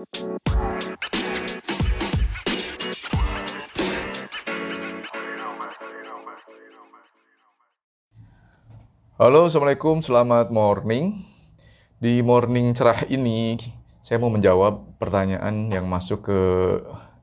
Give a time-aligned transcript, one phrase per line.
[0.00, 0.08] Halo,
[9.44, 11.28] Assalamualaikum, selamat morning.
[12.00, 13.60] Di morning cerah ini,
[14.00, 16.40] saya mau menjawab pertanyaan yang masuk ke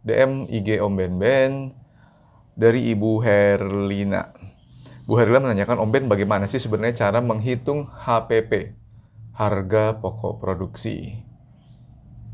[0.05, 1.73] DM IG Om Ben Ben
[2.53, 4.37] dari Ibu Herlina.
[5.09, 8.77] Bu Herlina menanyakan, Om Ben bagaimana sih sebenarnya cara menghitung HPP,
[9.33, 11.25] harga pokok produksi?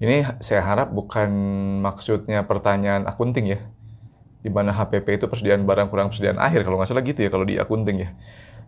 [0.03, 1.31] Ini saya harap bukan
[1.79, 3.63] maksudnya pertanyaan akunting ya,
[4.43, 7.47] di mana HPP itu persediaan barang kurang persediaan akhir, kalau nggak salah gitu ya kalau
[7.47, 8.11] di akunting ya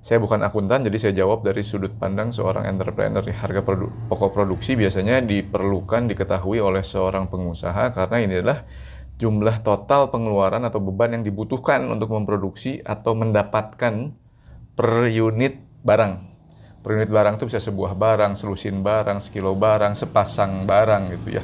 [0.06, 3.26] saya bukan akuntan, jadi saya jawab dari sudut pandang seorang entrepreneur.
[3.26, 8.70] Harga produ pokok produksi biasanya diperlukan diketahui oleh seorang pengusaha karena ini adalah
[9.18, 14.14] jumlah total pengeluaran atau beban yang dibutuhkan untuk memproduksi atau mendapatkan
[14.78, 16.35] per unit barang.
[16.86, 21.44] Per unit barang itu bisa sebuah barang, selusin barang, sekilo barang, sepasang barang gitu ya.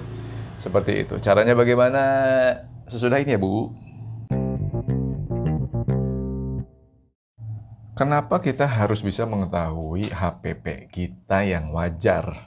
[0.62, 1.18] Seperti itu.
[1.18, 2.04] Caranya bagaimana?
[2.86, 3.74] Sesudah ini ya, Bu.
[7.98, 12.46] Kenapa kita harus bisa mengetahui HPP kita yang wajar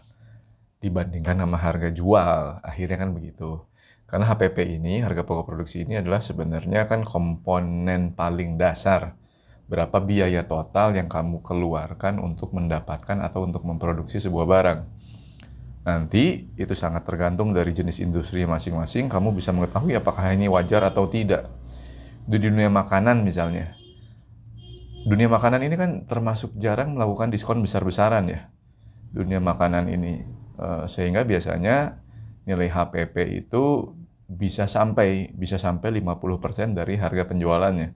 [0.79, 2.63] dibandingkan sama harga jual?
[2.63, 3.59] Akhirnya kan begitu.
[4.07, 9.19] Karena HPP ini, harga pokok produksi ini adalah sebenarnya kan komponen paling dasar.
[9.65, 14.81] Berapa biaya total yang kamu keluarkan untuk mendapatkan atau untuk memproduksi sebuah barang.
[15.85, 19.09] Nanti itu sangat tergantung dari jenis industri masing-masing.
[19.09, 21.49] Kamu bisa mengetahui apakah ini wajar atau tidak.
[22.25, 23.77] Di dunia makanan misalnya,
[25.05, 28.49] dunia makanan ini kan termasuk jarang melakukan diskon besar-besaran ya.
[29.13, 30.25] Dunia makanan ini
[30.57, 32.01] uh, sehingga biasanya
[32.49, 33.93] nilai HPP itu
[34.25, 37.93] bisa sampai bisa sampai 50% dari harga penjualannya.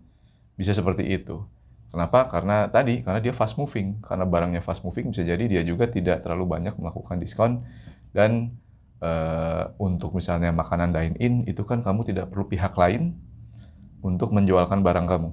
[0.61, 1.41] Bisa seperti itu.
[1.89, 2.29] Kenapa?
[2.29, 6.21] Karena tadi karena dia fast moving, karena barangnya fast moving bisa jadi dia juga tidak
[6.21, 7.65] terlalu banyak melakukan diskon
[8.13, 8.61] dan
[9.01, 13.17] uh, untuk misalnya makanan dine in itu kan kamu tidak perlu pihak lain
[14.05, 15.31] untuk menjualkan barang kamu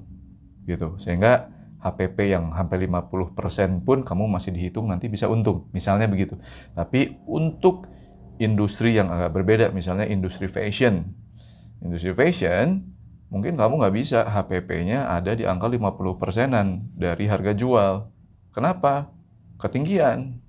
[0.65, 0.95] gitu.
[0.97, 1.51] Sehingga
[1.85, 5.69] HPP yang hampir 50% pun kamu masih dihitung nanti bisa untung.
[5.69, 6.39] Misalnya begitu.
[6.73, 7.85] Tapi untuk
[8.41, 11.13] industri yang agak berbeda, misalnya industri fashion.
[11.85, 12.94] Industri fashion,
[13.35, 18.07] mungkin kamu nggak bisa HPP-nya ada di angka 50 persenan dari harga jual.
[18.55, 19.11] Kenapa?
[19.59, 20.39] Ketinggian.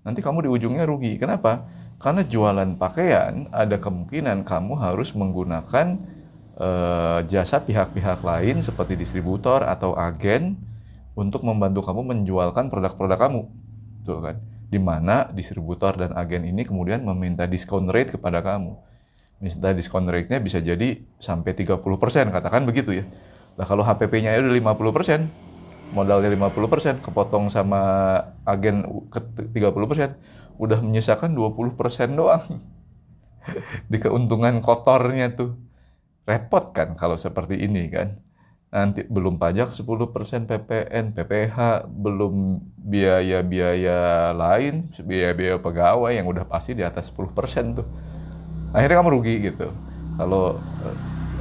[0.00, 1.20] Nanti kamu di ujungnya rugi.
[1.20, 1.68] Kenapa?
[2.00, 6.00] Karena jualan pakaian ada kemungkinan kamu harus menggunakan
[6.56, 10.56] uh, jasa pihak-pihak lain seperti distributor atau agen
[11.12, 13.42] untuk membantu kamu menjualkan produk-produk kamu.
[14.08, 14.36] Tuh kan?
[14.72, 18.72] Di mana distributor dan agen ini kemudian meminta diskon rate kepada kamu.
[19.42, 21.82] Minta diskon rate-nya bisa jadi sampai 30%,
[22.30, 23.04] katakan begitu ya.
[23.58, 25.26] Nah kalau HPP-nya itu 50%,
[25.90, 27.82] modalnya 50%, kepotong sama
[28.46, 29.18] agen ke
[29.50, 30.14] 30%,
[30.62, 32.62] udah menyisakan 20% doang.
[33.90, 35.58] Di keuntungan kotornya tuh.
[36.22, 38.14] Repot kan kalau seperti ini kan
[38.72, 46.86] nanti belum pajak 10% PPN, PPH, belum biaya-biaya lain, biaya-biaya pegawai yang udah pasti di
[46.86, 47.88] atas 10% tuh.
[48.72, 49.68] Akhirnya kamu rugi gitu.
[50.16, 50.56] Kalau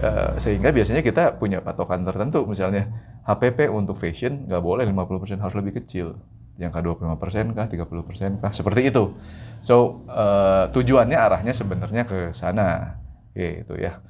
[0.03, 2.92] uh, sehingga biasanya kita punya patokan tertentu, misalnya
[3.24, 6.20] HPP untuk fashion nggak boleh 50% harus lebih kecil.
[6.59, 9.16] Yang ke 25% kah, 30% kah, seperti itu.
[9.64, 13.00] So, uh, tujuannya arahnya sebenarnya ke sana.
[13.31, 14.03] Gitu ya.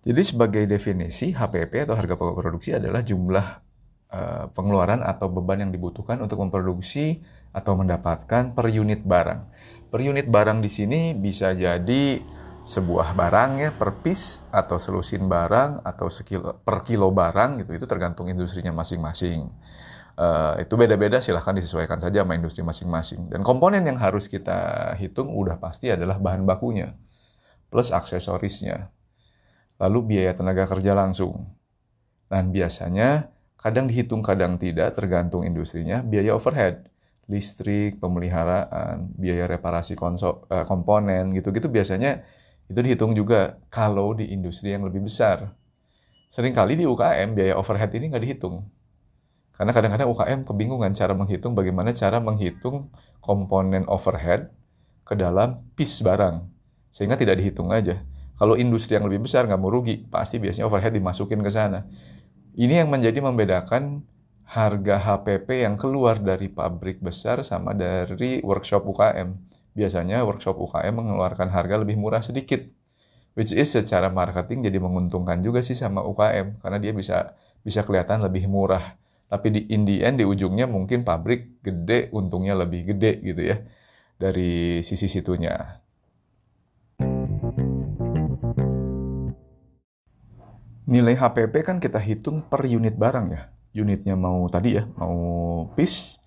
[0.00, 3.69] Jadi sebagai definisi HPP atau harga pokok produksi adalah jumlah
[4.10, 9.40] uh, pengeluaran atau beban yang dibutuhkan untuk memproduksi atau mendapatkan per unit barang.
[9.90, 12.22] Per unit barang di sini bisa jadi
[12.60, 17.86] sebuah barang ya per piece atau selusin barang atau sekilo per kilo barang gitu itu
[17.88, 19.50] tergantung industrinya masing-masing.
[20.20, 23.32] Uh, itu beda-beda silahkan disesuaikan saja sama industri masing-masing.
[23.32, 26.92] Dan komponen yang harus kita hitung udah pasti adalah bahan bakunya
[27.70, 28.90] plus aksesorisnya
[29.80, 31.48] lalu biaya tenaga kerja langsung.
[32.28, 36.88] Dan biasanya kadang dihitung kadang tidak tergantung industrinya, biaya overhead,
[37.28, 42.24] listrik, pemeliharaan, biaya reparasi konsol, eh, komponen gitu-gitu biasanya
[42.72, 45.52] itu dihitung juga kalau di industri yang lebih besar.
[46.32, 48.64] Seringkali di UKM biaya overhead ini nggak dihitung.
[49.54, 52.88] Karena kadang-kadang UKM kebingungan cara menghitung bagaimana cara menghitung
[53.20, 54.48] komponen overhead
[55.04, 56.48] ke dalam piece barang.
[56.94, 58.00] Sehingga tidak dihitung aja.
[58.40, 61.84] Kalau industri yang lebih besar nggak mau rugi, pasti biasanya overhead dimasukin ke sana.
[62.54, 64.02] Ini yang menjadi membedakan
[64.50, 69.38] harga HPP yang keluar dari pabrik besar sama dari workshop UKM.
[69.78, 72.66] Biasanya workshop UKM mengeluarkan harga lebih murah sedikit.
[73.38, 78.24] Which is secara marketing jadi menguntungkan juga sih sama UKM karena dia bisa bisa kelihatan
[78.26, 78.98] lebih murah
[79.30, 83.62] Tapi di in the end, di ujungnya mungkin pabrik gede, untungnya lebih gede gitu ya
[84.18, 85.78] dari sisi situnya.
[90.90, 93.42] Nilai HPP kan kita hitung per unit barang ya.
[93.78, 96.18] Unitnya mau tadi ya, mau piece,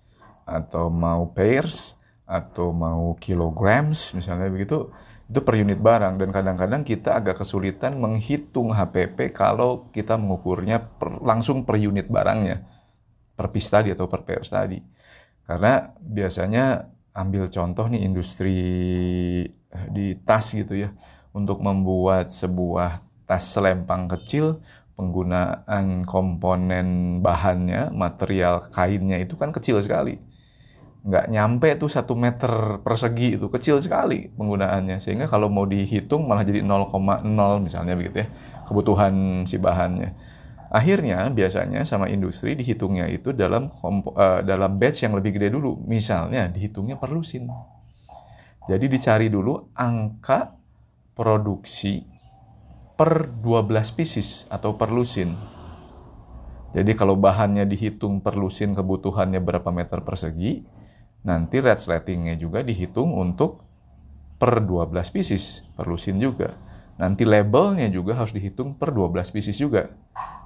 [0.48, 4.88] atau mau pairs, atau mau kilograms misalnya begitu,
[5.28, 6.16] itu per unit barang.
[6.16, 12.64] Dan kadang-kadang kita agak kesulitan menghitung HPP kalau kita mengukurnya per, langsung per unit barangnya.
[13.36, 14.80] Per piece tadi atau per pairs tadi.
[15.44, 18.56] Karena biasanya ambil contoh nih industri
[19.52, 20.88] eh, di tas gitu ya.
[21.34, 24.60] Untuk membuat sebuah tas selempang kecil,
[24.94, 30.20] penggunaan komponen bahannya, material kainnya itu kan kecil sekali.
[31.04, 35.02] Nggak nyampe tuh satu meter persegi itu, kecil sekali penggunaannya.
[35.02, 37.26] Sehingga kalau mau dihitung malah jadi 0,0
[37.60, 38.28] misalnya begitu ya,
[38.64, 40.16] kebutuhan si bahannya.
[40.74, 45.78] Akhirnya biasanya sama industri dihitungnya itu dalam uh, dalam batch yang lebih gede dulu.
[45.86, 47.46] Misalnya dihitungnya per lusin.
[48.64, 50.56] Jadi dicari dulu angka
[51.12, 52.13] produksi
[52.94, 55.34] per 12 pieces atau per lusin.
[56.74, 60.66] Jadi kalau bahannya dihitung per lusin kebutuhannya berapa meter persegi,
[61.22, 63.62] nanti ratingnya juga dihitung untuk
[64.38, 66.54] per 12 pieces per lusin juga.
[66.98, 69.90] Nanti labelnya juga harus dihitung per 12 pieces juga.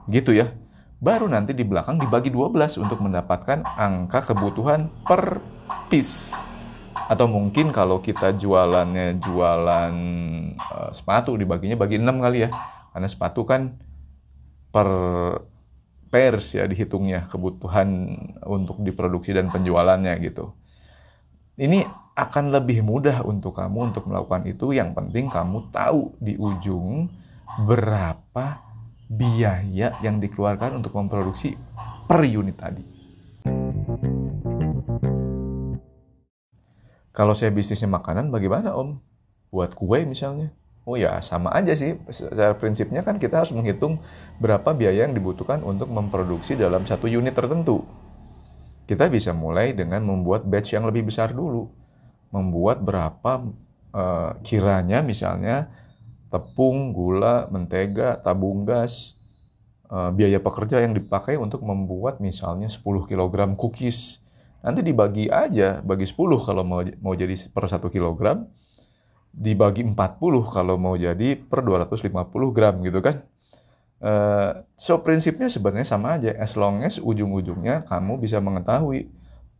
[0.09, 0.53] Gitu ya.
[0.99, 5.39] Baru nanti di belakang dibagi 12 untuk mendapatkan angka kebutuhan per
[5.87, 6.48] piece
[7.09, 9.95] atau mungkin kalau kita jualannya jualan
[10.61, 12.51] uh, sepatu dibaginya bagi 6 kali ya.
[12.93, 13.81] Karena sepatu kan
[14.69, 14.89] per
[16.13, 17.89] pairs ya dihitungnya kebutuhan
[18.45, 20.53] untuk diproduksi dan penjualannya gitu.
[21.57, 24.77] Ini akan lebih mudah untuk kamu untuk melakukan itu.
[24.77, 27.09] Yang penting kamu tahu di ujung
[27.65, 28.61] berapa
[29.09, 31.57] biaya yang dikeluarkan untuk memproduksi
[32.05, 32.98] per unit tadi
[37.19, 38.95] Kalau saya bisnisnya makanan, bagaimana Om?
[39.51, 40.55] Buat kue misalnya.
[40.87, 41.99] Oh ya, sama aja sih.
[42.07, 43.99] Secara prinsipnya kan kita harus menghitung
[44.39, 47.83] berapa biaya yang dibutuhkan untuk memproduksi dalam satu unit tertentu.
[48.87, 51.67] Kita bisa mulai dengan membuat batch yang lebih besar dulu.
[52.31, 53.51] Membuat berapa
[53.91, 55.75] uh, kiranya misalnya
[56.31, 59.19] tepung, gula, mentega, tabung gas,
[59.91, 64.23] uh, biaya pekerja yang dipakai untuk membuat misalnya 10 kg cookies
[64.59, 68.43] Nanti dibagi aja, bagi 10 kalau mau mau jadi per 1 kilogram,
[69.31, 69.95] dibagi 40
[70.51, 73.23] kalau mau jadi per 250 gram gitu kan.
[73.99, 79.11] Uh, so prinsipnya sebenarnya sama aja, as long as ujung-ujungnya kamu bisa mengetahui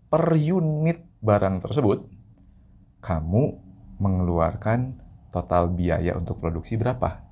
[0.09, 2.07] per unit barang tersebut,
[3.03, 3.59] kamu
[3.99, 4.99] mengeluarkan
[5.35, 7.28] total biaya untuk produksi berapa.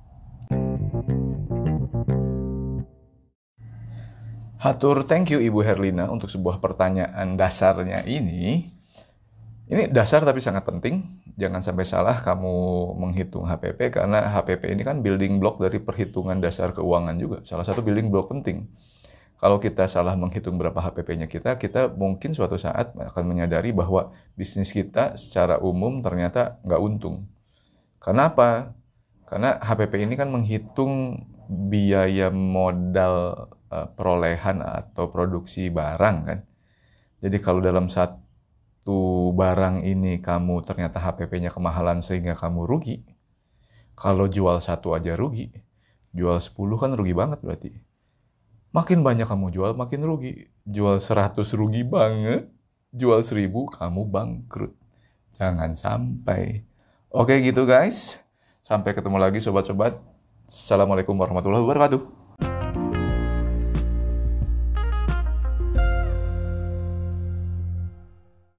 [4.57, 8.65] Hatur thank you Ibu Herlina untuk sebuah pertanyaan dasarnya ini.
[9.69, 11.05] Ini dasar tapi sangat penting.
[11.37, 16.73] Jangan sampai salah kamu menghitung HPP karena HPP ini kan building block dari perhitungan dasar
[16.73, 17.37] keuangan juga.
[17.45, 18.65] Salah satu building block penting.
[19.37, 24.73] Kalau kita salah menghitung berapa HPP-nya kita, kita mungkin suatu saat akan menyadari bahwa bisnis
[24.73, 27.29] kita secara umum ternyata nggak untung.
[28.01, 28.73] Kenapa?
[29.29, 36.39] Karena HPP ini kan menghitung biaya modal uh, perolehan atau produksi barang kan.
[37.23, 43.03] Jadi kalau dalam satu barang ini kamu ternyata HPP-nya kemahalan sehingga kamu rugi,
[43.97, 45.49] kalau jual satu aja rugi,
[46.13, 47.71] jual 10 kan rugi banget berarti.
[48.75, 50.53] Makin banyak kamu jual, makin rugi.
[50.67, 52.45] Jual 100 rugi banget,
[52.93, 54.77] jual 1000 kamu bangkrut.
[55.39, 56.61] Jangan sampai.
[57.09, 58.21] Oke gitu guys.
[58.61, 59.95] Sampai ketemu lagi sobat-sobat.
[60.45, 62.16] Assalamualaikum warahmatullahi wabarakatuh.